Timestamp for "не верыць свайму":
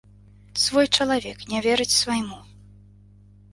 1.53-2.41